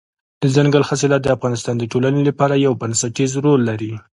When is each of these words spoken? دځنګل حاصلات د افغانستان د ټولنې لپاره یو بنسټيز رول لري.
دځنګل 0.41 0.83
حاصلات 0.89 1.21
د 1.23 1.27
افغانستان 1.37 1.75
د 1.77 1.83
ټولنې 1.91 2.21
لپاره 2.29 2.61
یو 2.65 2.73
بنسټيز 2.81 3.31
رول 3.45 3.61
لري. 3.69 3.91